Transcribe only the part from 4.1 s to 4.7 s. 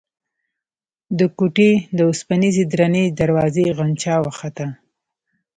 وخته.